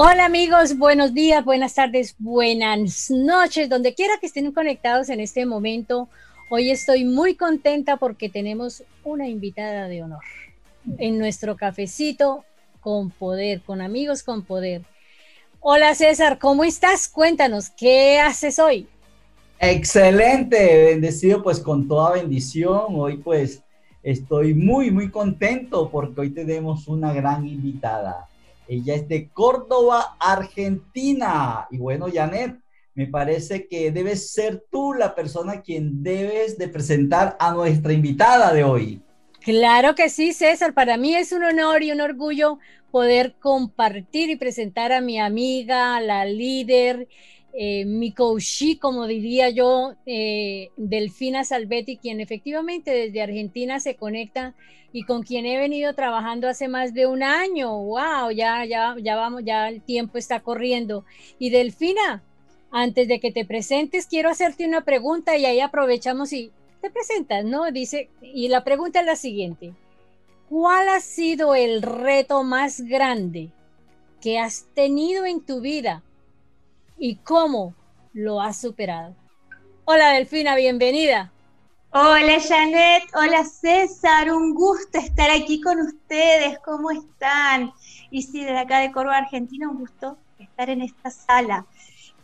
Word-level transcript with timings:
Hola 0.00 0.26
amigos, 0.26 0.78
buenos 0.78 1.12
días, 1.12 1.44
buenas 1.44 1.74
tardes, 1.74 2.14
buenas 2.20 3.10
noches, 3.10 3.68
donde 3.68 3.94
quiera 3.94 4.12
que 4.20 4.26
estén 4.26 4.52
conectados 4.52 5.08
en 5.08 5.18
este 5.18 5.44
momento. 5.44 6.08
Hoy 6.50 6.70
estoy 6.70 7.04
muy 7.04 7.34
contenta 7.34 7.96
porque 7.96 8.28
tenemos 8.28 8.84
una 9.02 9.26
invitada 9.26 9.88
de 9.88 10.04
honor 10.04 10.22
en 10.98 11.18
nuestro 11.18 11.56
cafecito 11.56 12.44
con 12.78 13.10
poder, 13.10 13.60
con 13.62 13.80
amigos 13.80 14.22
con 14.22 14.44
poder. 14.44 14.82
Hola 15.58 15.92
César, 15.96 16.38
¿cómo 16.38 16.62
estás? 16.62 17.08
Cuéntanos, 17.08 17.68
¿qué 17.68 18.20
haces 18.20 18.60
hoy? 18.60 18.86
Excelente, 19.58 20.84
bendecido 20.84 21.42
pues 21.42 21.58
con 21.58 21.88
toda 21.88 22.12
bendición. 22.12 22.84
Hoy 22.90 23.16
pues 23.16 23.64
estoy 24.04 24.54
muy, 24.54 24.92
muy 24.92 25.10
contento 25.10 25.90
porque 25.90 26.20
hoy 26.20 26.30
tenemos 26.30 26.86
una 26.86 27.12
gran 27.12 27.48
invitada. 27.48 28.28
Ella 28.68 28.94
es 28.94 29.08
de 29.08 29.30
Córdoba, 29.30 30.16
Argentina. 30.20 31.66
Y 31.70 31.78
bueno, 31.78 32.06
Janet, 32.12 32.58
me 32.94 33.06
parece 33.06 33.66
que 33.66 33.90
debes 33.90 34.30
ser 34.30 34.64
tú 34.70 34.92
la 34.92 35.14
persona 35.14 35.62
quien 35.62 36.02
debes 36.02 36.58
de 36.58 36.68
presentar 36.68 37.36
a 37.40 37.52
nuestra 37.52 37.92
invitada 37.92 38.52
de 38.52 38.64
hoy. 38.64 39.02
Claro 39.40 39.94
que 39.94 40.10
sí, 40.10 40.32
César. 40.32 40.74
Para 40.74 40.96
mí 40.96 41.14
es 41.14 41.32
un 41.32 41.44
honor 41.44 41.82
y 41.82 41.92
un 41.92 42.00
orgullo 42.00 42.58
poder 42.90 43.36
compartir 43.40 44.30
y 44.30 44.36
presentar 44.36 44.92
a 44.92 45.00
mi 45.00 45.18
amiga, 45.18 46.00
la 46.00 46.24
líder, 46.24 47.08
eh, 47.60 47.84
mi 47.86 48.12
coachí, 48.12 48.76
como 48.76 49.08
diría 49.08 49.50
yo, 49.50 49.94
eh, 50.06 50.70
Delfina 50.76 51.42
Salvetti, 51.42 51.96
quien 51.96 52.20
efectivamente 52.20 52.92
desde 52.92 53.20
Argentina 53.20 53.80
se 53.80 53.96
conecta 53.96 54.54
y 54.92 55.02
con 55.02 55.24
quien 55.24 55.44
he 55.44 55.58
venido 55.58 55.92
trabajando 55.92 56.46
hace 56.46 56.68
más 56.68 56.94
de 56.94 57.06
un 57.08 57.24
año. 57.24 57.76
¡Wow! 57.76 58.30
Ya, 58.30 58.64
ya, 58.64 58.94
ya 59.02 59.16
vamos, 59.16 59.42
ya 59.44 59.68
el 59.68 59.82
tiempo 59.82 60.18
está 60.18 60.38
corriendo. 60.38 61.04
Y 61.40 61.50
Delfina, 61.50 62.22
antes 62.70 63.08
de 63.08 63.18
que 63.18 63.32
te 63.32 63.44
presentes, 63.44 64.06
quiero 64.06 64.30
hacerte 64.30 64.64
una 64.64 64.84
pregunta 64.84 65.36
y 65.36 65.44
ahí 65.44 65.58
aprovechamos 65.58 66.32
y 66.32 66.52
te 66.80 66.90
presentas, 66.90 67.44
¿no? 67.44 67.72
Dice, 67.72 68.08
y 68.22 68.46
la 68.46 68.62
pregunta 68.62 69.00
es 69.00 69.06
la 69.06 69.16
siguiente. 69.16 69.72
¿Cuál 70.48 70.88
ha 70.90 71.00
sido 71.00 71.56
el 71.56 71.82
reto 71.82 72.44
más 72.44 72.82
grande 72.82 73.48
que 74.22 74.38
has 74.38 74.68
tenido 74.74 75.26
en 75.26 75.40
tu 75.40 75.60
vida 75.60 76.04
y 76.98 77.16
cómo 77.16 77.74
lo 78.12 78.40
has 78.40 78.60
superado? 78.60 79.14
Hola 79.84 80.10
Delfina, 80.12 80.56
bienvenida. 80.56 81.32
Hola 81.90 82.38
Janet, 82.46 83.04
hola 83.14 83.44
César, 83.44 84.30
un 84.30 84.54
gusto 84.54 84.98
estar 84.98 85.30
aquí 85.30 85.60
con 85.60 85.80
ustedes, 85.80 86.58
¿cómo 86.64 86.90
están? 86.90 87.72
Y 88.10 88.22
sí, 88.22 88.44
desde 88.44 88.58
acá 88.58 88.80
de 88.80 88.92
Córdoba, 88.92 89.18
Argentina, 89.18 89.70
un 89.70 89.78
gusto 89.78 90.18
estar 90.38 90.68
en 90.68 90.82
esta 90.82 91.10
sala. 91.10 91.66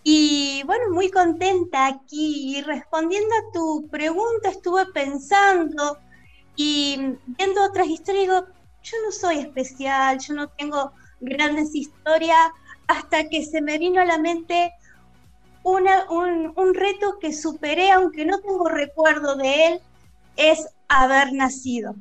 Y 0.02 0.62
bueno, 0.66 0.90
muy 0.90 1.10
contenta 1.10 1.86
aquí 1.86 2.56
y 2.56 2.60
respondiendo 2.60 3.34
a 3.34 3.52
tu 3.52 3.88
pregunta, 3.88 4.50
estuve 4.50 4.84
pensando 4.92 5.98
y 6.56 7.16
viendo 7.26 7.64
otras 7.64 7.86
historias, 7.86 8.24
digo, 8.24 8.46
yo 8.82 8.96
no 9.02 9.12
soy 9.12 9.38
especial, 9.38 10.18
yo 10.18 10.34
no 10.34 10.48
tengo 10.48 10.92
grandes 11.20 11.74
historias, 11.74 12.50
hasta 12.86 13.28
que 13.28 13.44
se 13.44 13.60
me 13.62 13.78
vino 13.78 14.00
a 14.00 14.04
la 14.04 14.18
mente 14.18 14.72
un, 15.64 16.74
reto 16.74 17.18
que 17.20 17.32
superé, 17.32 17.90
aunque 17.90 18.24
no 18.24 18.40
tengo 18.40 18.68
recuerdo 18.68 19.36
de 19.36 19.66
él, 19.66 19.80
es 20.36 20.68
haber 20.88 21.32
nacido. 21.32 21.94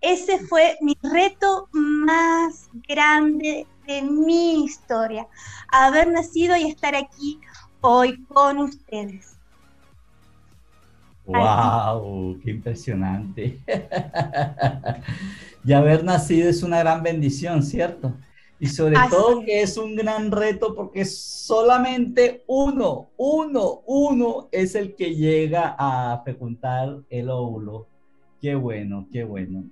Ese 0.00 0.38
fue 0.40 0.76
mi 0.80 0.96
reto 1.02 1.68
más 1.72 2.68
grande 2.88 3.66
de 3.86 4.02
mi 4.02 4.64
historia, 4.64 5.26
haber 5.68 6.08
nacido 6.08 6.56
y 6.56 6.68
estar 6.68 6.94
aquí 6.94 7.40
hoy 7.80 8.22
con 8.24 8.58
ustedes. 8.58 9.36
¡Wow! 11.24 12.40
¡Qué 12.42 12.50
impresionante! 12.50 13.60
y 15.64 15.72
haber 15.72 16.04
nacido 16.04 16.50
es 16.50 16.62
una 16.62 16.80
gran 16.80 17.02
bendición, 17.02 17.62
¿cierto? 17.62 18.12
Y 18.62 18.68
sobre 18.68 18.96
todo 19.10 19.44
que 19.44 19.60
es 19.60 19.76
un 19.76 19.96
gran 19.96 20.30
reto 20.30 20.72
porque 20.76 21.04
solamente 21.04 22.44
uno, 22.46 23.08
uno, 23.16 23.82
uno 23.86 24.48
es 24.52 24.76
el 24.76 24.94
que 24.94 25.16
llega 25.16 25.74
a 25.76 26.22
fecundar 26.24 27.00
el 27.10 27.28
óvulo. 27.28 27.88
Qué 28.40 28.54
bueno, 28.54 29.08
qué 29.12 29.24
bueno. 29.24 29.64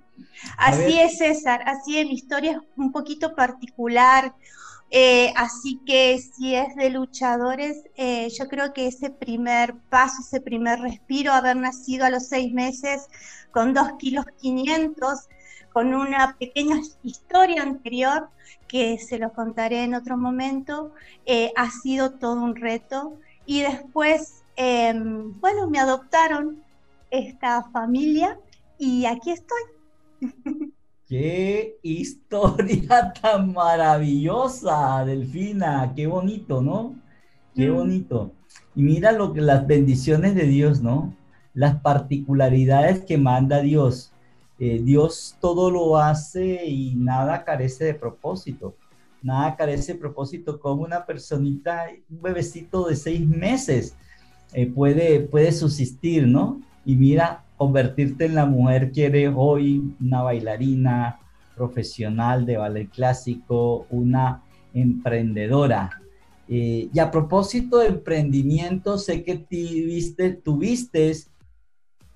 así 0.57 0.99
es, 0.99 1.19
César, 1.19 1.61
así 1.67 1.99
es, 1.99 2.05
mi 2.05 2.15
historia 2.15 2.51
es 2.51 2.57
un 2.75 2.91
poquito 2.91 3.33
particular. 3.33 4.35
Eh, 4.89 5.31
así 5.37 5.79
que 5.85 6.19
si 6.19 6.53
es 6.53 6.75
de 6.75 6.89
luchadores, 6.89 7.85
eh, 7.95 8.27
yo 8.37 8.49
creo 8.49 8.73
que 8.73 8.87
ese 8.87 9.09
primer 9.09 9.73
paso, 9.89 10.15
ese 10.19 10.41
primer 10.41 10.81
respiro, 10.81 11.31
haber 11.31 11.55
nacido 11.55 12.03
a 12.03 12.09
los 12.09 12.27
seis 12.27 12.51
meses 12.51 13.07
con 13.51 13.73
dos 13.73 13.93
kilos 13.99 14.25
500, 14.41 15.29
con 15.73 15.93
una 15.93 16.35
pequeña 16.37 16.81
historia 17.03 17.63
anterior 17.63 18.29
que 18.67 18.97
se 18.97 19.19
lo 19.19 19.33
contaré 19.33 19.83
en 19.83 19.95
otro 19.95 20.17
momento, 20.17 20.93
eh, 21.25 21.51
ha 21.55 21.69
sido 21.69 22.11
todo 22.11 22.41
un 22.41 22.55
reto. 22.55 23.17
Y 23.45 23.61
después, 23.61 24.43
em, 24.55 25.39
bueno, 25.39 25.69
me 25.69 25.79
adoptaron 25.79 26.63
esta 27.09 27.63
familia 27.71 28.39
y 28.77 29.05
aquí 29.05 29.31
estoy. 29.31 29.61
Qué 31.11 31.77
historia 31.83 33.11
tan 33.21 33.51
maravillosa, 33.51 35.03
Delfina, 35.03 35.91
qué 35.93 36.07
bonito, 36.07 36.61
¿no? 36.61 36.95
Qué 37.53 37.69
mm. 37.69 37.75
bonito. 37.75 38.31
Y 38.77 38.83
mira 38.83 39.11
lo 39.11 39.33
que 39.33 39.41
las 39.41 39.67
bendiciones 39.67 40.35
de 40.35 40.45
Dios, 40.45 40.81
¿no? 40.81 41.13
Las 41.53 41.81
particularidades 41.81 43.03
que 43.03 43.17
manda 43.17 43.59
Dios. 43.59 44.13
Eh, 44.63 44.79
Dios 44.83 45.35
todo 45.41 45.71
lo 45.71 45.97
hace 45.97 46.67
y 46.67 46.93
nada 46.93 47.43
carece 47.43 47.85
de 47.85 47.93
propósito. 47.95 48.75
Nada 49.23 49.55
carece 49.55 49.93
de 49.93 49.99
propósito 49.99 50.59
como 50.59 50.83
una 50.83 51.03
personita, 51.03 51.87
un 52.07 52.21
bebecito 52.21 52.87
de 52.87 52.95
seis 52.95 53.27
meses 53.27 53.95
eh, 54.53 54.67
puede, 54.67 55.21
puede 55.21 55.51
subsistir, 55.51 56.27
¿no? 56.27 56.61
Y 56.85 56.95
mira, 56.95 57.43
convertirte 57.57 58.25
en 58.25 58.35
la 58.35 58.45
mujer 58.45 58.91
que 58.91 59.05
eres 59.05 59.33
hoy, 59.35 59.95
una 59.99 60.21
bailarina 60.21 61.17
profesional 61.55 62.45
de 62.45 62.57
ballet 62.57 62.87
clásico, 62.91 63.87
una 63.89 64.43
emprendedora. 64.75 66.03
Eh, 66.47 66.87
y 66.93 66.99
a 66.99 67.09
propósito 67.09 67.79
de 67.79 67.87
emprendimiento, 67.87 68.99
sé 68.99 69.23
que 69.23 69.37
tuviste, 70.43 71.23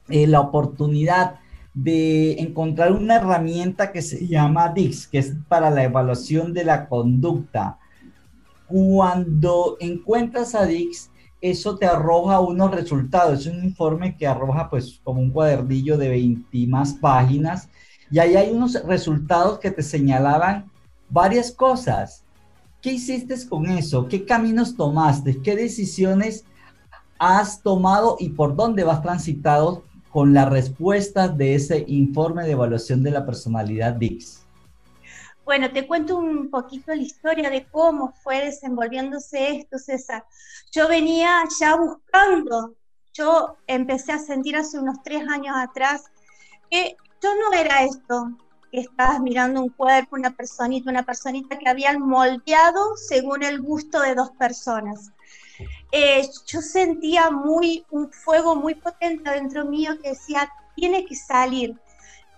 la 0.07 0.41
oportunidad 0.41 1.39
de 1.75 2.39
encontrar 2.39 2.93
una 2.93 3.17
herramienta 3.17 3.91
que 3.91 4.01
se 4.01 4.25
llama 4.25 4.69
DIX, 4.69 5.07
que 5.07 5.19
es 5.19 5.33
para 5.49 5.69
la 5.69 5.83
evaluación 5.83 6.53
de 6.53 6.63
la 6.63 6.87
conducta. 6.87 7.77
Cuando 8.65 9.75
encuentras 9.81 10.55
a 10.55 10.65
DIX, 10.65 11.11
eso 11.41 11.77
te 11.77 11.85
arroja 11.85 12.39
unos 12.39 12.71
resultados. 12.71 13.41
Es 13.41 13.53
un 13.53 13.63
informe 13.63 14.15
que 14.15 14.25
arroja 14.25 14.69
pues 14.69 15.01
como 15.03 15.21
un 15.21 15.31
cuadernillo 15.31 15.97
de 15.97 16.09
20 16.09 16.67
más 16.67 16.93
páginas 16.93 17.69
y 18.09 18.19
ahí 18.19 18.35
hay 18.35 18.51
unos 18.51 18.81
resultados 18.85 19.59
que 19.59 19.69
te 19.69 19.83
señalaban 19.83 20.71
varias 21.09 21.51
cosas. 21.51 22.23
¿Qué 22.81 22.93
hiciste 22.93 23.35
con 23.49 23.65
eso? 23.65 24.07
¿Qué 24.07 24.25
caminos 24.25 24.77
tomaste? 24.77 25.41
¿Qué 25.41 25.55
decisiones 25.55 26.45
has 27.19 27.61
tomado 27.61 28.15
y 28.19 28.29
por 28.29 28.55
dónde 28.55 28.83
vas 28.83 29.01
transitado 29.01 29.83
con 30.15 30.33
la 30.33 30.45
respuesta 30.45 31.27
de 31.27 31.55
ese 31.55 31.83
informe 31.89 32.45
de 32.45 32.51
evaluación 32.51 33.03
de 33.03 33.11
la 33.11 33.25
personalidad 33.25 33.95
DIX? 33.95 34.45
Bueno, 35.43 35.69
te 35.73 35.85
cuento 35.85 36.17
un 36.17 36.49
poquito 36.49 36.95
la 36.95 37.01
historia 37.01 37.49
de 37.49 37.65
cómo 37.65 38.13
fue 38.23 38.45
desenvolviéndose 38.45 39.57
esto, 39.57 39.77
César. 39.77 40.23
Yo 40.71 40.87
venía 40.87 41.43
ya 41.59 41.75
buscando, 41.75 42.75
yo 43.13 43.57
empecé 43.67 44.13
a 44.13 44.19
sentir 44.19 44.55
hace 44.55 44.79
unos 44.79 45.03
tres 45.03 45.27
años 45.27 45.53
atrás 45.57 46.05
que 46.71 46.95
yo 47.21 47.29
no 47.35 47.51
era 47.51 47.83
esto, 47.83 48.37
que 48.71 48.79
estabas 48.79 49.19
mirando 49.19 49.63
un 49.63 49.69
cuerpo, 49.69 50.15
una 50.15 50.33
personita, 50.33 50.89
una 50.89 51.03
personita 51.03 51.59
que 51.59 51.67
habían 51.67 51.99
moldeado 51.99 52.95
según 52.95 53.43
el 53.43 53.61
gusto 53.61 53.99
de 53.99 54.15
dos 54.15 54.31
personas. 54.39 55.11
Eh, 55.91 56.27
yo 56.47 56.61
sentía 56.61 57.31
muy, 57.31 57.85
un 57.89 58.11
fuego 58.11 58.55
muy 58.55 58.75
potente 58.75 59.29
dentro 59.29 59.65
mío 59.65 59.93
que 60.01 60.09
decía, 60.09 60.51
tiene 60.75 61.05
que 61.05 61.15
salir, 61.15 61.79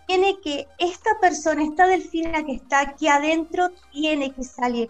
tiene 0.05 0.39
que, 0.41 0.67
esta 0.77 1.19
persona, 1.19 1.63
esta 1.63 1.87
delfina 1.87 2.45
que 2.45 2.53
está 2.53 2.81
aquí 2.81 3.07
adentro, 3.07 3.71
tiene 3.91 4.33
que 4.33 4.43
salir. 4.43 4.89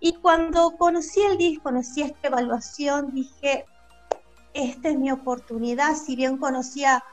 Y 0.00 0.14
cuando 0.14 0.76
conocí 0.76 1.20
el 1.20 1.38
disco, 1.38 1.64
conocí 1.64 2.02
esta 2.02 2.28
evaluación, 2.28 3.14
dije, 3.14 3.66
esta 4.52 4.88
es 4.88 4.98
mi 4.98 5.10
oportunidad, 5.10 5.94
si 5.94 6.16
bien 6.16 6.38
conocía 6.38 7.04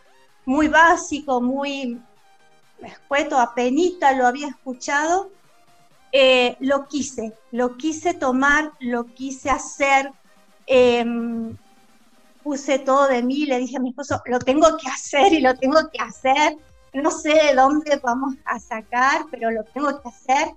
muy 0.45 0.67
básico, 0.67 1.39
muy 1.39 2.01
escueto, 2.81 3.37
apenita 3.37 4.13
lo 4.13 4.25
había 4.25 4.47
escuchado, 4.47 5.29
eh, 6.11 6.57
lo 6.59 6.87
quise, 6.87 7.33
lo 7.51 7.77
quise 7.77 8.13
tomar, 8.13 8.73
lo 8.79 9.05
quise 9.05 9.49
hacer. 9.49 10.11
Em, 10.71 11.57
puse 12.44 12.77
todo 12.77 13.07
de 13.07 13.24
mí, 13.24 13.48
le 13.48 13.57
dije 13.57 13.77
a 13.77 13.80
mi 13.80 13.89
esposo, 13.89 14.21
lo 14.25 14.38
tengo 14.38 14.77
que 14.77 14.88
hacer 14.88 15.33
y 15.33 15.42
lo 15.42 15.56
tengo 15.56 15.89
que 15.92 16.00
hacer. 16.00 16.57
No 16.94 17.10
sé 17.10 17.33
de 17.33 17.56
dónde 17.56 18.00
vamos 18.04 18.36
a 18.45 18.60
sacar, 18.60 19.25
pero 19.31 19.50
lo 19.50 19.63
tengo 19.63 20.00
que 20.00 20.10
hacer. 20.10 20.51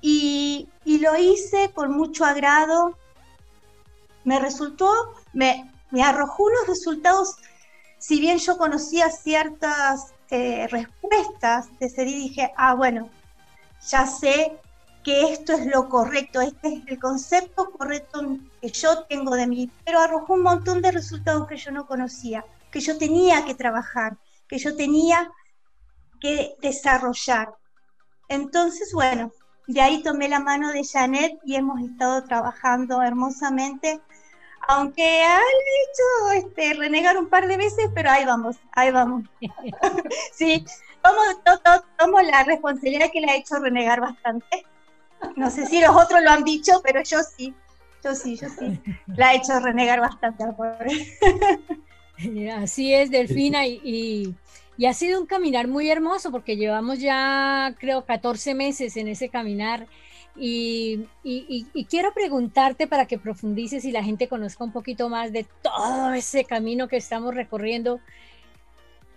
Y, 0.00 0.68
y 0.84 0.98
lo 1.00 1.16
hice 1.16 1.72
con 1.74 1.90
mucho 1.90 2.24
agrado. 2.24 2.96
Me 4.22 4.38
resultó, 4.38 4.88
me, 5.32 5.68
me 5.90 6.04
arrojó 6.04 6.44
unos 6.44 6.68
resultados, 6.68 7.36
si 7.98 8.20
bien 8.20 8.38
yo 8.38 8.56
conocía 8.56 9.10
ciertas 9.10 10.14
eh, 10.30 10.68
respuestas, 10.68 11.66
decidí, 11.80 12.14
dije, 12.14 12.52
ah, 12.56 12.74
bueno, 12.74 13.10
ya 13.88 14.06
sé 14.06 14.56
que 15.02 15.32
esto 15.32 15.52
es 15.52 15.66
lo 15.66 15.88
correcto, 15.88 16.40
este 16.40 16.68
es 16.68 16.82
el 16.86 16.98
concepto 16.98 17.70
correcto 17.70 18.38
que 18.60 18.68
yo 18.68 19.04
tengo 19.04 19.34
de 19.34 19.46
mí, 19.46 19.70
pero 19.84 20.00
arrojó 20.00 20.34
un 20.34 20.42
montón 20.42 20.80
de 20.80 20.92
resultados 20.92 21.48
que 21.48 21.56
yo 21.56 21.72
no 21.72 21.86
conocía, 21.86 22.44
que 22.70 22.80
yo 22.80 22.96
tenía 22.98 23.44
que 23.44 23.54
trabajar, 23.54 24.16
que 24.48 24.58
yo 24.58 24.76
tenía 24.76 25.30
que 26.20 26.54
desarrollar. 26.60 27.54
Entonces, 28.28 28.92
bueno, 28.94 29.32
de 29.66 29.80
ahí 29.80 30.02
tomé 30.02 30.28
la 30.28 30.40
mano 30.40 30.70
de 30.70 30.84
Janet 30.84 31.38
y 31.44 31.56
hemos 31.56 31.80
estado 31.80 32.22
trabajando 32.24 33.02
hermosamente, 33.02 34.00
aunque 34.68 35.24
ha 35.24 35.40
hecho 35.40 36.46
este, 36.46 36.74
renegar 36.74 37.18
un 37.18 37.28
par 37.28 37.48
de 37.48 37.56
veces, 37.56 37.90
pero 37.92 38.10
ahí 38.10 38.24
vamos, 38.24 38.56
ahí 38.72 38.92
vamos. 38.92 39.24
sí, 40.32 40.64
tomo, 41.02 41.20
tomo 41.98 42.20
la 42.20 42.44
responsabilidad 42.44 43.10
que 43.12 43.20
le 43.20 43.32
ha 43.32 43.36
hecho 43.36 43.56
renegar 43.56 44.00
bastante 44.00 44.64
no 45.36 45.50
sé 45.50 45.66
si 45.66 45.80
los 45.80 45.90
otros 45.90 46.22
lo 46.22 46.30
han 46.30 46.44
dicho, 46.44 46.80
pero 46.84 47.02
yo 47.02 47.18
sí. 47.36 47.54
Yo 48.04 48.14
sí, 48.14 48.36
yo 48.36 48.48
sí. 48.48 48.80
La 49.06 49.28
ha 49.28 49.34
hecho 49.34 49.58
renegar 49.60 50.00
bastante 50.00 50.42
al 50.42 50.56
pobre. 50.56 51.18
Así 52.56 52.92
es, 52.92 53.10
Delfina, 53.10 53.66
y, 53.66 54.34
ha 54.86 54.92
sido 54.92 55.20
un 55.20 55.26
caminar 55.26 55.68
muy 55.68 55.88
hermoso 55.90 56.30
porque 56.30 56.56
llevamos 56.56 56.98
ya, 56.98 57.74
creo, 57.78 58.04
14 58.04 58.54
meses 58.54 58.96
en 58.96 59.08
ese 59.08 59.28
caminar. 59.28 59.86
Y, 60.34 61.06
y, 61.22 61.84
quiero 61.88 62.12
preguntarte 62.12 62.86
para 62.86 63.06
que 63.06 63.18
profundices 63.18 63.84
y 63.84 63.92
la 63.92 64.02
gente 64.02 64.28
conozca 64.28 64.64
un 64.64 64.72
poquito 64.72 65.08
más 65.08 65.32
de 65.32 65.46
todo 65.62 66.12
ese 66.14 66.44
camino 66.44 66.88
que 66.88 66.96
estamos 66.96 67.34
recorriendo. 67.34 68.00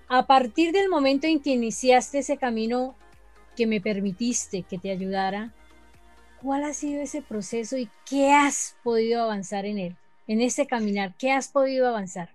A 0.07 0.27
partir 0.27 0.71
del 0.71 0.89
momento 0.89 1.25
en 1.25 1.39
que 1.39 1.51
iniciaste 1.51 2.19
ese 2.19 2.37
camino 2.37 2.95
que 3.55 3.65
me 3.65 3.81
permitiste 3.81 4.63
que 4.63 4.77
te 4.77 4.91
ayudara, 4.91 5.53
¿Cuál 6.45 6.63
ha 6.63 6.75
sido 6.75 7.01
ese 7.01 7.23
proceso 7.23 7.75
y 7.75 7.89
qué 8.05 8.31
has 8.31 8.75
podido 8.83 9.23
avanzar 9.23 9.65
en 9.65 9.79
él, 9.79 9.97
en 10.27 10.41
ese 10.41 10.67
caminar? 10.67 11.15
¿Qué 11.17 11.31
has 11.31 11.47
podido 11.47 11.87
avanzar? 11.87 12.29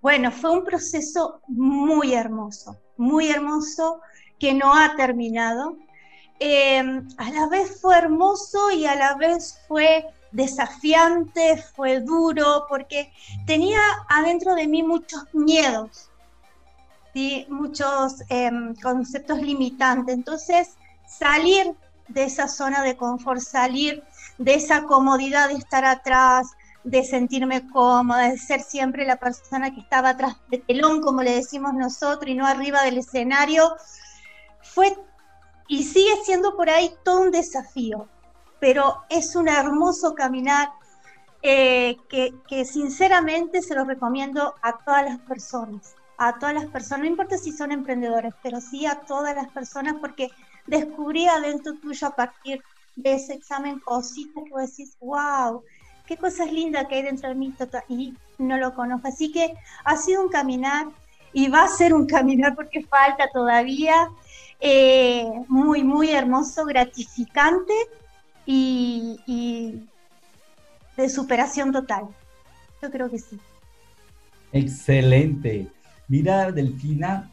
Bueno, 0.00 0.32
fue 0.32 0.52
un 0.52 0.64
proceso 0.64 1.42
muy 1.46 2.14
hermoso, 2.14 2.78
muy 2.96 3.28
hermoso 3.28 4.00
que 4.38 4.54
no 4.54 4.72
ha 4.74 4.96
terminado. 4.96 5.76
Em, 6.38 7.06
a 7.18 7.30
la 7.30 7.46
vez 7.48 7.78
fue 7.78 7.94
hermoso 7.94 8.70
y 8.70 8.86
a 8.86 8.94
la 8.94 9.16
vez 9.16 9.60
fue 9.68 10.06
desafiante, 10.32 11.62
fue 11.76 12.00
duro, 12.00 12.64
porque 12.70 13.12
tenía 13.44 13.80
adentro 14.08 14.54
de 14.54 14.66
mí 14.66 14.82
muchos 14.82 15.24
miedos, 15.34 16.10
¿sí? 17.12 17.46
muchos 17.50 18.22
em, 18.30 18.74
conceptos 18.76 19.42
limitantes. 19.42 20.14
Entonces, 20.14 20.76
salir 21.06 21.76
de 22.08 22.24
esa 22.24 22.48
zona 22.48 22.82
de 22.82 22.96
confort, 22.96 23.40
salir 23.40 24.02
de 24.38 24.54
esa 24.54 24.84
comodidad 24.84 25.48
de 25.48 25.54
estar 25.54 25.84
atrás, 25.84 26.48
de 26.82 27.02
sentirme 27.02 27.66
cómoda, 27.70 28.28
de 28.28 28.38
ser 28.38 28.60
siempre 28.60 29.06
la 29.06 29.16
persona 29.16 29.72
que 29.72 29.80
estaba 29.80 30.10
atrás 30.10 30.36
de 30.48 30.58
telón, 30.58 31.00
como 31.00 31.22
le 31.22 31.34
decimos 31.34 31.72
nosotros, 31.74 32.28
y 32.28 32.34
no 32.34 32.46
arriba 32.46 32.82
del 32.82 32.98
escenario, 32.98 33.74
fue 34.62 34.96
y 35.66 35.84
sigue 35.84 36.12
siendo 36.24 36.56
por 36.56 36.68
ahí 36.68 36.94
todo 37.04 37.22
un 37.22 37.30
desafío, 37.30 38.06
pero 38.60 39.02
es 39.08 39.34
un 39.34 39.48
hermoso 39.48 40.14
caminar 40.14 40.68
eh, 41.42 41.96
que, 42.08 42.34
que 42.46 42.64
sinceramente 42.66 43.62
se 43.62 43.74
lo 43.74 43.84
recomiendo 43.84 44.54
a 44.62 44.76
todas 44.78 45.04
las 45.04 45.18
personas, 45.20 45.94
a 46.16 46.38
todas 46.38 46.54
las 46.54 46.66
personas, 46.66 47.00
no 47.00 47.10
importa 47.10 47.38
si 47.38 47.52
son 47.52 47.72
emprendedores, 47.72 48.34
pero 48.42 48.60
sí 48.60 48.86
a 48.86 49.00
todas 49.00 49.34
las 49.34 49.48
personas 49.50 49.96
porque 50.00 50.30
descubrí 50.66 51.26
adentro 51.26 51.74
tuyo 51.74 52.06
a 52.06 52.14
partir 52.14 52.62
de 52.96 53.14
ese 53.14 53.34
examen 53.34 53.80
cositas 53.80 54.44
que 54.44 54.50
vos 54.50 54.70
decís, 54.70 54.96
wow, 55.00 55.62
qué 56.06 56.16
cosas 56.16 56.52
lindas 56.52 56.86
que 56.86 56.96
hay 56.96 57.02
dentro 57.02 57.28
de 57.28 57.34
mí 57.34 57.52
y 57.88 58.14
no 58.38 58.58
lo 58.58 58.74
conozco. 58.74 59.08
Así 59.08 59.32
que 59.32 59.54
ha 59.84 59.96
sido 59.96 60.22
un 60.22 60.28
caminar 60.28 60.86
y 61.32 61.48
va 61.48 61.64
a 61.64 61.68
ser 61.68 61.92
un 61.92 62.06
caminar 62.06 62.54
porque 62.54 62.82
falta 62.82 63.28
todavía, 63.32 64.08
eh, 64.60 65.28
muy, 65.48 65.82
muy 65.82 66.10
hermoso, 66.10 66.64
gratificante 66.64 67.74
y, 68.46 69.18
y 69.26 69.82
de 70.96 71.08
superación 71.08 71.72
total. 71.72 72.06
Yo 72.80 72.90
creo 72.90 73.10
que 73.10 73.18
sí. 73.18 73.40
Excelente. 74.52 75.68
Mira, 76.08 76.52
Delfina, 76.52 77.30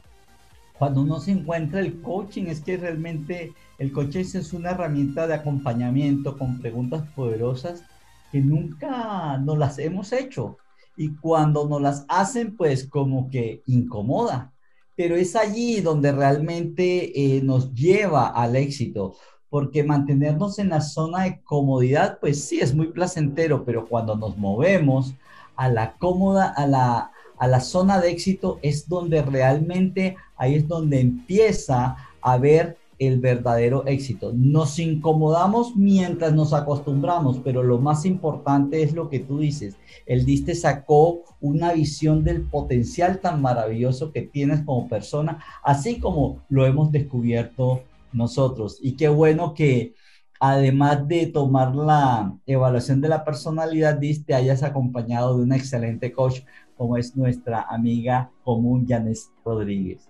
cuando 0.78 1.02
uno 1.02 1.20
se 1.20 1.32
encuentra 1.32 1.82
el 1.82 2.02
coaching, 2.02 2.46
es 2.46 2.62
que 2.62 2.78
realmente 2.78 3.54
el 3.78 3.92
coaching 3.92 4.22
es 4.22 4.54
una 4.54 4.72
herramienta 4.72 5.28
de 5.28 5.34
acompañamiento 5.34 6.38
con 6.38 6.60
preguntas 6.60 7.04
poderosas 7.16 7.84
que 8.32 8.40
nunca 8.40 9.38
nos 9.38 9.58
las 9.58 9.78
hemos 9.78 10.12
hecho. 10.14 10.58
Y 10.96 11.16
cuando 11.16 11.68
nos 11.68 11.82
las 11.82 12.06
hacen, 12.08 12.56
pues 12.56 12.88
como 12.88 13.30
que 13.30 13.62
incomoda. 13.68 14.54
Pero 14.96 15.16
es 15.16 15.36
allí 15.36 15.82
donde 15.82 16.12
realmente 16.12 17.38
eh, 17.38 17.42
nos 17.42 17.74
lleva 17.74 18.28
al 18.28 18.56
éxito. 18.56 19.16
Porque 19.50 19.84
mantenernos 19.84 20.60
en 20.60 20.70
la 20.70 20.80
zona 20.80 21.24
de 21.24 21.42
comodidad, 21.42 22.20
pues 22.20 22.46
sí, 22.46 22.60
es 22.62 22.74
muy 22.74 22.88
placentero, 22.88 23.66
pero 23.66 23.86
cuando 23.86 24.16
nos 24.16 24.38
movemos 24.38 25.14
a 25.58 25.70
la 25.70 25.98
cómoda, 25.98 26.50
a 26.50 26.66
la, 26.68 27.12
a 27.42 27.48
la 27.48 27.60
zona 27.60 28.00
de 28.00 28.12
éxito 28.12 28.60
es 28.62 28.88
donde 28.88 29.24
realmente, 29.24 30.16
ahí 30.38 30.54
es 30.54 30.68
donde 30.68 31.00
empieza 31.00 31.98
a 32.22 32.38
ver 32.38 32.78
el 33.00 33.20
verdadero 33.20 33.84
éxito. 33.88 34.32
Nos 34.32 34.78
incomodamos 34.78 35.76
mientras 35.76 36.34
nos 36.36 36.54
acostumbramos, 36.54 37.40
pero 37.44 37.64
lo 37.64 37.80
más 37.80 38.06
importante 38.06 38.84
es 38.84 38.94
lo 38.94 39.10
que 39.10 39.18
tú 39.18 39.40
dices. 39.40 39.76
El 40.06 40.24
diste 40.24 40.54
sacó 40.54 41.24
una 41.40 41.74
visión 41.74 42.24
del 42.24 42.44
potencial 42.44 43.20
tan 43.22 43.42
maravilloso 43.42 44.12
que 44.12 44.22
tienes 44.22 44.62
como 44.62 44.88
persona, 44.88 45.44
así 45.64 46.00
como 46.00 46.44
lo 46.48 46.68
hemos 46.68 46.92
descubierto 46.92 47.82
nosotros. 48.14 48.78
Y 48.84 48.92
qué 48.92 49.10
bueno 49.10 49.56
que 49.56 49.96
además 50.44 51.08
de 51.08 51.28
tomar 51.28 51.76
la 51.76 52.36
evaluación 52.48 53.00
de 53.00 53.08
la 53.08 53.24
personalidad, 53.24 54.00
te 54.26 54.34
hayas 54.34 54.64
acompañado 54.64 55.38
de 55.38 55.44
una 55.44 55.56
excelente 55.56 56.12
coach 56.12 56.40
como 56.76 56.98
es 56.98 57.16
nuestra 57.16 57.62
amiga 57.62 58.32
común 58.44 58.88
Janes 58.90 59.30
Rodríguez. 59.46 60.10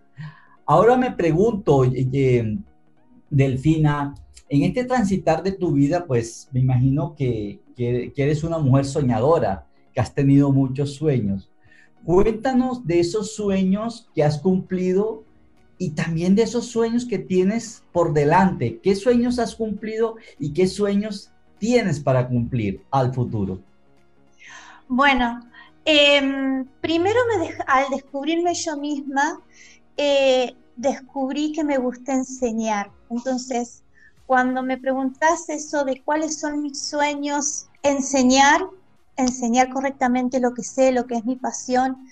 Ahora 0.66 0.96
me 0.96 1.12
pregunto, 1.12 1.84
Delfina, 3.30 4.16
en 4.48 4.64
este 4.64 4.86
transitar 4.86 5.44
de 5.44 5.52
tu 5.52 5.74
vida, 5.74 6.06
pues 6.08 6.48
me 6.54 6.62
imagino 6.62 7.14
que, 7.14 7.60
eres 7.76 8.46
una 8.46 8.58
mujer 8.58 8.86
soñadora, 8.86 9.68
que 9.94 10.00
has 10.00 10.14
tenido 10.16 10.54
muchos 10.54 10.94
sueños. 10.96 11.52
Cuéntanos 12.06 12.88
de 12.88 13.02
esos 13.02 13.36
sueños 13.36 14.10
que 14.16 14.24
has 14.24 14.40
cumplido 14.40 15.26
y 15.82 15.92
también 15.92 16.36
de 16.36 16.44
esos 16.44 16.68
sueños 16.68 17.06
que 17.06 17.18
tienes 17.18 17.84
por 17.92 18.14
delante. 18.14 18.80
¿Qué 18.84 18.96
sueños 18.96 19.40
has 19.40 19.56
cumplido 19.56 20.16
y 20.40 20.54
qué 20.54 20.68
sueños 20.68 21.32
tienes 21.58 22.00
para 22.00 22.28
cumplir 22.28 22.84
al 22.92 23.14
futuro? 23.14 23.60
Bueno, 24.88 25.42
Em, 25.86 26.66
primero 26.80 27.20
al 27.66 27.90
descubrirme 27.90 28.54
yo 28.54 28.78
misma, 28.78 29.42
eh, 29.98 30.56
descubrí 30.76 31.54
que 31.54 31.64
me 31.64 31.78
gusta 31.78 32.14
enseñar. 32.14 32.92
Entonces, 33.10 33.84
cuando 34.28 34.62
me 34.62 34.78
preguntas 34.78 35.50
eso 35.50 35.84
de 35.84 36.02
cuáles 36.04 36.40
son 36.40 36.62
mis 36.62 36.82
sueños, 36.82 37.68
enseñar, 37.82 38.62
enseñar 39.18 39.70
correctamente 39.70 40.40
lo 40.40 40.54
que 40.54 40.64
sé, 40.64 40.92
lo 40.92 41.08
que 41.08 41.16
es 41.16 41.26
mi 41.26 41.36
pasión, 41.36 42.08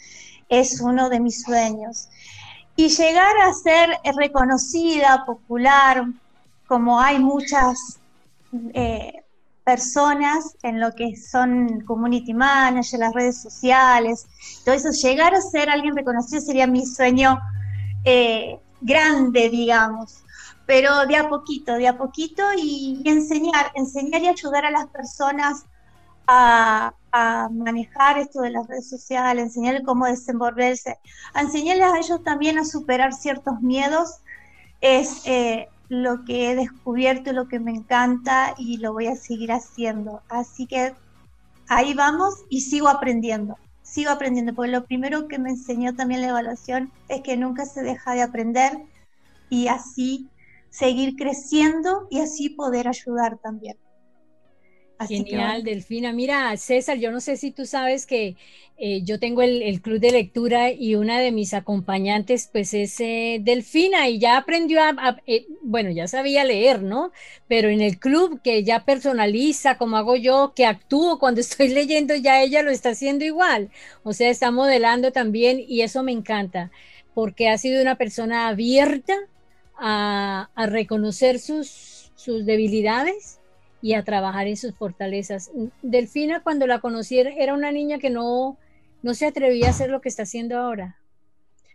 es 0.50 0.82
uno 0.82 1.10
de 1.10 1.20
mis 1.20 1.44
sueños. 1.44 2.10
Y 2.80 2.88
llegar 2.88 3.36
a 3.42 3.52
ser 3.52 3.90
reconocida, 4.16 5.26
popular, 5.26 6.06
como 6.66 7.02
hay 7.02 7.20
muchas 7.20 8.00
eh, 8.74 9.22
personas 9.66 10.56
en 10.64 10.80
lo 10.80 10.96
que 10.96 11.18
son 11.18 11.82
community 11.82 12.34
manager, 12.34 13.02
las 13.02 13.14
redes 13.14 13.42
sociales, 13.42 14.28
todo 14.64 14.76
eso, 14.76 14.92
llegar 14.92 15.34
a 15.34 15.42
ser 15.42 15.70
alguien 15.70 15.94
reconocido 15.94 16.40
sería 16.40 16.68
mi 16.68 16.86
sueño 16.86 17.38
eh, 18.06 18.62
grande, 18.80 19.50
digamos. 19.50 20.24
pero 20.66 21.06
de 21.06 21.18
a 21.18 21.28
poquito, 21.28 21.74
de 21.74 21.90
a 21.90 21.98
poquito 21.98 22.44
y, 22.56 23.02
enseñar, 23.04 23.74
enseñar 23.76 24.22
y 24.22 24.30
ayudar 24.30 24.64
a 24.64 24.72
las 24.72 24.88
personas 24.88 25.66
a, 26.28 26.94
manejar 27.12 28.18
esto 28.18 28.42
de 28.42 28.52
las 28.52 28.68
redes 28.68 28.90
sociales, 28.90 29.44
enseñarles 29.44 29.84
cómo 29.86 30.06
desenvolverse, 30.06 30.98
a 31.34 31.42
enseñarles 31.42 31.86
a 31.86 31.98
ellos 31.98 32.24
también 32.24 32.60
a 32.60 32.66
superar 32.66 33.14
ciertos 33.14 33.62
miedos, 33.62 34.20
es 34.82 35.22
eh, 35.26 35.68
lo 35.90 36.24
que 36.24 36.52
he 36.52 36.56
descubierto, 36.56 37.34
lo 37.34 37.48
que 37.48 37.60
me 37.60 37.72
encanta 37.72 38.54
y 38.58 38.78
lo 38.78 38.94
voy 38.94 39.08
a 39.08 39.16
seguir 39.16 39.52
haciendo. 39.52 40.22
Así 40.30 40.68
que 40.68 40.94
ahí 41.68 41.94
vamos 41.94 42.36
y 42.50 42.62
sigo 42.62 42.88
aprendiendo, 42.88 43.58
sigo 43.82 44.12
aprendiendo, 44.12 44.54
porque 44.54 44.72
lo 44.72 44.86
primero 44.86 45.28
que 45.28 45.40
me 45.40 45.50
enseñó 45.50 45.96
también 45.96 46.22
la 46.22 46.30
evaluación 46.30 46.92
es 47.08 47.22
que 47.22 47.38
nunca 47.38 47.66
se 47.66 47.82
deja 47.82 48.14
de 48.14 48.22
aprender 48.22 48.78
y 49.50 49.68
así 49.68 50.30
seguir 50.70 51.16
creciendo 51.16 52.08
y 52.12 52.20
así 52.20 52.50
poder 52.50 52.88
ayudar 52.88 53.38
también. 53.38 53.78
Genial, 55.08 55.64
Delfina. 55.64 56.12
Mira, 56.12 56.56
César, 56.58 56.98
yo 56.98 57.12
no 57.12 57.22
sé 57.22 57.38
si 57.38 57.52
tú 57.52 57.66
sabes 57.66 58.06
que 58.06 58.36
eh, 58.78 59.02
yo 59.04 59.20
tengo 59.20 59.42
el, 59.42 59.82
club 59.82 60.00
de 60.00 60.12
lectura 60.12 60.72
y 60.72 60.96
una 60.96 61.20
de 61.20 61.32
mis 61.32 61.54
acompañantes 61.54 62.50
pues 62.52 62.74
es 62.74 63.00
eh, 63.00 63.40
Delfina 63.42 64.10
y 64.10 64.20
ya 64.20 64.38
aprendió 64.38 64.82
a, 64.82 65.22
eh, 65.26 65.48
bueno, 65.62 65.90
ya 65.92 66.08
sabía 66.08 66.44
leer, 66.44 66.82
¿no? 66.82 67.12
Pero 67.48 67.70
en 67.70 67.82
el 67.82 68.00
club 68.00 68.42
que 68.42 68.64
ya 68.64 68.86
personaliza, 68.86 69.78
como 69.78 69.98
hago 69.98 70.16
yo, 70.16 70.54
que 70.56 70.66
actúo 70.66 71.18
cuando 71.20 71.42
estoy 71.42 71.70
leyendo, 71.70 72.16
ya 72.16 72.42
ella 72.42 72.62
lo 72.62 72.72
está 72.72 72.90
haciendo 72.90 73.26
igual. 73.26 73.70
O 74.04 74.14
sea, 74.14 74.30
está 74.30 74.52
modelando 74.52 75.12
también 75.12 75.64
y 75.66 75.82
eso 75.82 76.04
me 76.04 76.12
encanta 76.12 76.72
porque 77.14 77.50
ha 77.50 77.58
sido 77.58 77.82
una 77.82 77.96
persona 77.96 78.48
abierta 78.50 79.16
a, 79.78 80.50
reconocer 80.68 81.40
sus, 81.40 82.12
sus 82.16 82.46
debilidades 82.46 83.39
y 83.82 83.94
a 83.94 84.04
trabajar 84.04 84.48
en 84.48 84.58
sus 84.58 84.76
fortalezas. 84.76 85.52
Delfina, 85.82 86.42
cuando 86.42 86.68
la 86.68 86.80
conocí, 86.80 87.20
era 87.20 87.54
una 87.54 87.72
niña 87.72 88.00
que 88.00 88.10
no, 88.10 88.58
no 89.02 89.14
se 89.14 89.26
atrevía 89.26 89.68
a 89.68 89.72
hacer 89.72 89.90
lo 89.90 90.02
que 90.02 90.10
está 90.10 90.24
haciendo 90.24 90.58
ahora. 90.58 90.98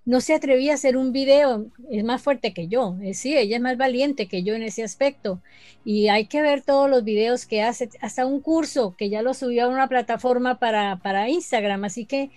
No 0.07 0.21
se 0.21 0.35
atrevía 0.35 0.73
a 0.73 0.75
hacer 0.75 0.99
un 0.99 1.13
video, 1.13 1.67
es 1.91 2.05
más 2.05 2.21
fuerte 2.21 2.53
que 2.53 2.69
yo, 2.69 2.99
eh, 3.03 3.15
sí, 3.15 3.35
ella 3.39 3.57
es 3.57 3.63
más 3.63 3.79
valiente 3.79 4.27
que 4.27 4.43
yo 4.43 4.55
en 4.55 4.63
ese 4.63 4.83
aspecto. 4.83 5.41
Y 5.83 6.09
hay 6.09 6.27
que 6.27 6.43
ver 6.43 6.61
todos 6.61 6.91
los 6.91 7.05
videos 7.05 7.47
que 7.47 7.63
hace, 7.63 7.89
hasta 8.03 8.27
un 8.27 8.43
curso 8.43 8.95
que 8.99 9.09
ya 9.09 9.23
lo 9.23 9.33
subió 9.33 9.65
a 9.65 9.69
una 9.69 9.89
plataforma 9.89 10.59
para, 10.59 10.97
para 10.97 11.31
Instagram. 11.31 11.85
Así 11.85 12.05
que 12.05 12.31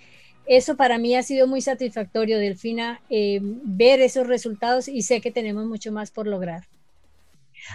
eso 0.46 0.76
para 0.78 0.96
mí 0.96 1.14
ha 1.14 1.22
sido 1.22 1.46
muy 1.46 1.60
satisfactorio, 1.60 2.38
Delfina, 2.38 3.02
eh, 3.10 3.40
ver 3.42 4.00
esos 4.00 4.26
resultados 4.26 4.88
y 4.88 5.02
sé 5.02 5.20
que 5.20 5.30
tenemos 5.30 5.66
mucho 5.66 5.92
más 5.92 6.10
por 6.10 6.26
lograr. 6.26 6.64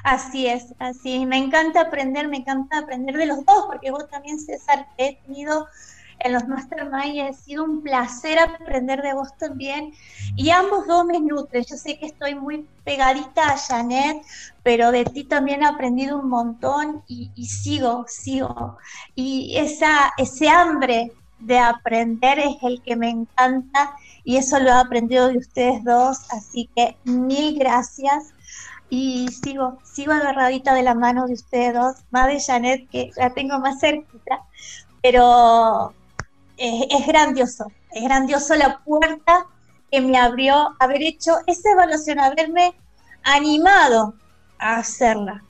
Así 0.04 0.48
es, 0.48 0.74
así 0.80 1.16
es. 1.16 1.28
Me 1.28 1.38
encanta 1.38 1.82
aprender, 1.82 2.28
me 2.28 2.38
encanta 2.38 2.80
aprender 2.80 3.18
de 3.18 3.26
los 3.26 3.46
dos, 3.46 3.66
porque 3.68 3.92
vos 3.92 4.10
también, 4.10 4.40
César, 4.40 4.88
he 4.98 5.18
tenido 5.26 5.68
en 6.20 6.34
los 6.34 6.48
Mastermind 6.48 7.16
y 7.16 7.20
ha 7.22 7.34
sido 7.34 7.64
un 7.64 7.82
placer 7.82 8.40
aprender 8.40 9.02
de 9.02 9.14
vos 9.14 9.36
también. 9.38 9.94
Y 10.36 10.50
ambos 10.50 10.88
dos 10.88 11.06
me 11.06 11.20
nutren. 11.20 11.64
Yo 11.64 11.76
sé 11.76 12.00
que 12.00 12.08
estoy 12.08 12.36
muy 12.36 12.68
pegadita 12.84 13.50
a 13.50 13.58
Janet, 13.58 14.22
pero 14.64 14.92
de 14.92 15.06
ti 15.06 15.26
también 15.26 15.62
he 15.62 15.66
aprendido 15.66 16.20
un 16.20 16.30
montón 16.30 17.04
y, 17.08 17.32
y 17.36 17.46
sigo, 17.46 18.06
sigo. 18.08 18.78
Y 19.16 19.58
esa, 19.58 20.14
ese 20.18 20.50
hambre 20.50 21.12
de 21.40 21.60
aprender 21.60 22.40
es 22.40 22.56
el 22.62 22.82
que 22.82 22.96
me 22.96 23.10
encanta 23.10 23.96
y 24.24 24.38
eso 24.38 24.60
lo 24.60 24.70
he 24.70 24.74
aprendido 24.74 25.28
de 25.28 25.38
ustedes 25.38 25.84
dos, 25.84 26.20
así 26.32 26.70
que 26.74 26.96
mil 27.04 27.60
gracias 27.60 28.34
y 28.96 29.28
sigo, 29.30 29.80
sigo 29.84 30.14
agarradita 30.14 30.76
de 30.76 30.84
la 30.84 30.94
mano 30.94 31.26
de 31.26 31.34
ustedes 31.34 31.74
dos, 31.74 31.96
más 32.12 32.28
de 32.28 32.40
Janet 32.40 32.88
que 32.92 33.10
la 33.16 33.32
tengo 33.32 33.58
más 33.58 33.80
cerquita, 33.80 34.44
pero 35.02 35.96
es, 36.58 37.08
grandioso, 37.08 37.72
es 37.90 38.04
grandioso 38.04 38.54
la 38.54 38.84
puerta 38.86 39.48
que 39.90 40.00
me 40.00 40.16
abrió 40.20 40.76
haber 40.78 41.02
hecho 41.02 41.38
esa 41.48 41.72
evaluación, 41.72 42.20
haberme 42.20 42.76
animado 43.24 44.14
a 44.60 44.76
hacerla. 44.76 45.44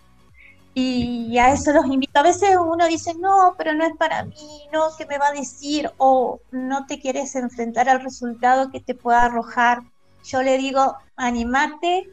Y 0.73 1.37
a 1.37 1.51
eso 1.51 1.73
los 1.73 1.85
invito. 1.87 2.17
A 2.19 2.23
veces 2.23 2.55
uno 2.57 2.87
dice, 2.87 3.13
no, 3.15 3.55
pero 3.57 3.73
no 3.73 3.85
es 3.85 3.95
para 3.97 4.23
mí, 4.23 4.69
no, 4.71 4.87
¿qué 4.97 5.05
me 5.05 5.17
va 5.17 5.27
a 5.27 5.33
decir? 5.33 5.91
O 5.97 6.39
no 6.51 6.85
te 6.85 7.01
quieres 7.01 7.35
enfrentar 7.35 7.89
al 7.89 8.01
resultado 8.01 8.71
que 8.71 8.79
te 8.79 8.95
pueda 8.95 9.23
arrojar. 9.23 9.83
Yo 10.23 10.41
le 10.41 10.57
digo, 10.57 10.95
animate, 11.17 12.09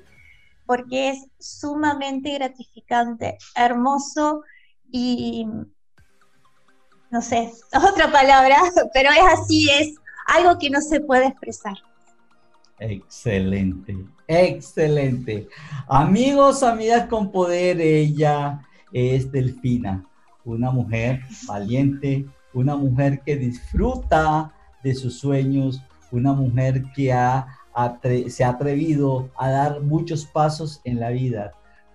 porque 0.70 1.10
es 1.10 1.26
sumamente 1.40 2.32
gratificante, 2.32 3.38
hermoso 3.56 4.44
y, 4.88 5.44
no 7.10 7.20
sé, 7.20 7.50
otra 7.92 8.12
palabra, 8.12 8.56
pero 8.94 9.10
es 9.10 9.40
así, 9.40 9.68
es 9.68 9.96
algo 10.28 10.60
que 10.60 10.70
no 10.70 10.80
se 10.80 11.00
puede 11.00 11.26
expresar. 11.26 11.74
Excelente, 12.78 13.96
excelente. 14.28 15.48
Amigos, 15.88 16.62
amigas 16.62 17.08
con 17.08 17.32
poder, 17.32 17.80
ella 17.80 18.60
es 18.92 19.32
Delfina, 19.32 20.08
una 20.44 20.70
mujer 20.70 21.20
valiente, 21.48 22.26
una 22.54 22.76
mujer 22.76 23.22
que 23.26 23.34
disfruta 23.34 24.54
de 24.84 24.94
sus 24.94 25.18
sueños, 25.18 25.82
una 26.12 26.32
mujer 26.32 26.84
que 26.94 27.12
se 28.28 28.44
ha 28.44 28.48
atrevido 28.50 29.30
a 29.36 29.50
dar 29.50 29.80
muchos 29.80 30.26
pasos 30.26 30.80
en 30.84 31.00
la 31.00 31.10
vida. 31.10 31.52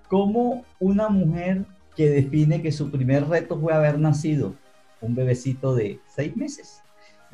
Como 0.10 0.66
una 0.80 1.10
mujer 1.10 1.66
que 1.96 2.10
define 2.10 2.62
que 2.62 2.72
su 2.72 2.92
primer 2.92 3.28
reto 3.28 3.60
fue 3.60 3.74
haber 3.74 4.00
nacido 4.00 4.54
un 5.02 5.16
bebecito 5.16 5.76
de 5.76 6.00
seis 6.08 6.36
meses 6.36 6.82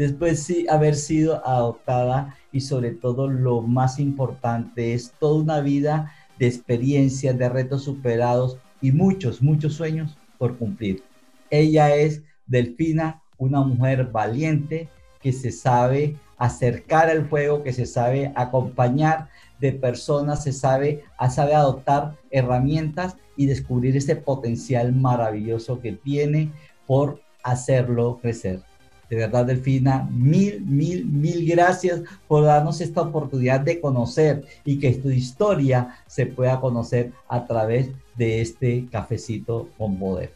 después 0.01 0.41
sí 0.41 0.65
haber 0.67 0.95
sido 0.95 1.45
adoptada 1.45 2.35
y 2.51 2.61
sobre 2.61 2.91
todo 2.91 3.27
lo 3.27 3.61
más 3.61 3.99
importante 3.99 4.93
es 4.93 5.13
toda 5.19 5.43
una 5.43 5.61
vida 5.61 6.11
de 6.39 6.47
experiencias, 6.47 7.37
de 7.37 7.49
retos 7.49 7.83
superados 7.83 8.57
y 8.81 8.91
muchos, 8.91 9.43
muchos 9.43 9.75
sueños 9.75 10.17
por 10.39 10.57
cumplir. 10.57 11.03
Ella 11.51 11.95
es 11.95 12.23
Delfina, 12.47 13.21
una 13.37 13.61
mujer 13.61 14.07
valiente 14.11 14.89
que 15.21 15.31
se 15.33 15.51
sabe 15.51 16.15
acercar 16.41 17.07
al 17.07 17.29
fuego, 17.29 17.61
que 17.61 17.71
se 17.71 17.85
sabe 17.85 18.33
acompañar 18.35 19.29
de 19.59 19.73
personas, 19.73 20.43
se 20.43 20.51
sabe, 20.51 21.03
sabe 21.29 21.53
adoptar 21.53 22.15
herramientas 22.31 23.15
y 23.37 23.45
descubrir 23.45 23.95
ese 23.95 24.15
potencial 24.15 24.91
maravilloso 24.91 25.79
que 25.79 25.91
tiene 25.91 26.51
por 26.87 27.21
hacerlo 27.43 28.17
crecer. 28.23 28.63
De 29.07 29.17
verdad, 29.17 29.45
Delfina, 29.45 30.09
mil, 30.09 30.65
mil, 30.65 31.05
mil 31.05 31.47
gracias 31.47 32.01
por 32.27 32.43
darnos 32.43 32.81
esta 32.81 33.01
oportunidad 33.01 33.59
de 33.59 33.79
conocer 33.79 34.43
y 34.65 34.79
que 34.79 34.93
tu 34.93 35.11
historia 35.11 35.95
se 36.07 36.25
pueda 36.25 36.59
conocer 36.59 37.11
a 37.27 37.45
través 37.45 37.91
de 38.15 38.41
este 38.41 38.87
cafecito 38.91 39.69
con 39.77 39.97
poder. 39.97 40.33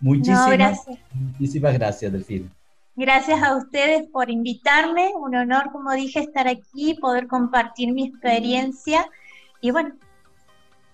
Muchísimas, 0.00 0.52
gracias. 0.52 0.98
muchísimas 1.12 1.74
gracias, 1.74 2.10
Delfina. 2.10 2.55
Gracias 2.96 3.42
a 3.42 3.56
ustedes 3.56 4.08
por 4.10 4.30
invitarme. 4.30 5.12
Un 5.14 5.36
honor, 5.36 5.70
como 5.70 5.92
dije, 5.92 6.20
estar 6.20 6.48
aquí, 6.48 6.94
poder 6.94 7.26
compartir 7.26 7.92
mi 7.92 8.08
experiencia. 8.08 9.06
Y 9.60 9.70
bueno, 9.70 9.94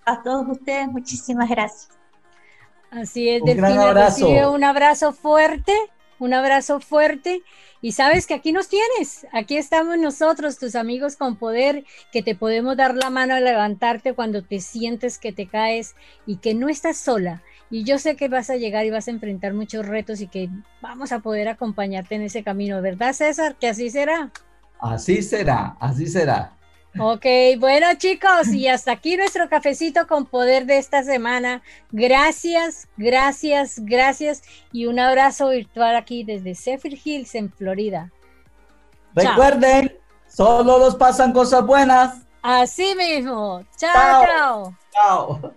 a 0.05 0.21
todos 0.21 0.45
ustedes, 0.49 0.87
muchísimas 0.89 1.49
gracias. 1.49 1.89
Así 2.91 3.29
es, 3.29 3.43
Delfina, 3.43 4.49
un 4.51 4.63
abrazo 4.63 5.13
fuerte 5.13 5.73
un 6.23 6.33
abrazo 6.33 6.79
fuerte 6.79 7.43
y 7.81 7.91
sabes 7.91 8.27
que 8.27 8.33
aquí 8.33 8.53
nos 8.53 8.69
tienes, 8.69 9.27
aquí 9.33 9.57
estamos 9.57 9.97
nosotros, 9.97 10.57
tus 10.57 10.75
amigos 10.75 11.17
con 11.17 11.35
poder, 11.35 11.83
que 12.13 12.23
te 12.23 12.33
podemos 12.33 12.77
dar 12.77 12.95
la 12.95 13.09
mano 13.09 13.35
a 13.35 13.41
levantarte 13.41 14.13
cuando 14.13 14.41
te 14.41 14.61
sientes 14.61 15.17
que 15.17 15.33
te 15.33 15.47
caes 15.47 15.95
y 16.25 16.37
que 16.37 16.53
no 16.53 16.69
estás 16.69 16.97
sola. 16.97 17.43
Y 17.73 17.85
yo 17.85 17.97
sé 17.97 18.15
que 18.15 18.27
vas 18.27 18.51
a 18.51 18.55
llegar 18.55 18.85
y 18.85 18.91
vas 18.91 19.07
a 19.07 19.11
enfrentar 19.11 19.55
muchos 19.55 19.83
retos 19.83 20.21
y 20.21 20.27
que 20.27 20.47
vamos 20.79 21.11
a 21.11 21.21
poder 21.21 21.47
acompañarte 21.47 22.13
en 22.13 22.21
ese 22.21 22.43
camino, 22.43 22.79
¿verdad 22.83 23.13
César? 23.13 23.55
Que 23.55 23.67
así 23.67 23.89
será. 23.89 24.29
Así 24.79 25.23
será, 25.23 25.75
así 25.79 26.05
será. 26.05 26.51
Ok, 26.99 27.25
bueno 27.57 27.87
chicos, 27.97 28.49
y 28.49 28.67
hasta 28.67 28.91
aquí 28.91 29.17
nuestro 29.17 29.49
cafecito 29.49 30.05
con 30.05 30.27
poder 30.27 30.67
de 30.67 30.77
esta 30.77 31.01
semana. 31.01 31.63
Gracias, 31.91 32.87
gracias, 32.95 33.79
gracias 33.79 34.43
y 34.71 34.85
un 34.85 34.99
abrazo 34.99 35.49
virtual 35.49 35.95
aquí 35.95 36.23
desde 36.23 36.53
Zephyr 36.53 36.99
Hills 37.03 37.33
en 37.33 37.51
Florida. 37.51 38.11
Recuerden, 39.15 39.97
solo 40.27 40.77
nos 40.77 40.95
pasan 40.95 41.33
cosas 41.33 41.65
buenas. 41.65 42.21
Así 42.43 42.93
mismo. 42.93 43.65
chao. 43.79 44.25
Chao. 44.27 44.77
chao. 44.91 45.53